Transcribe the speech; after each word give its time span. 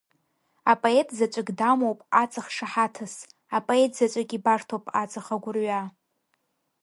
Апоет 0.71 1.09
заҵәык 1.17 1.49
дамоуп 1.59 1.99
аҵых 2.21 2.45
шаҳаҭыс, 2.55 3.15
апоет 3.57 3.91
заҵәык 3.97 4.29
ибарҭоуп 4.37 4.85
аҵых 5.01 5.27
агәырҩа. 5.35 5.81